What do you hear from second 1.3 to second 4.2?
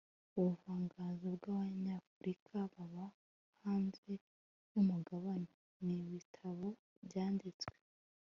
bwabanyafurika baba hanze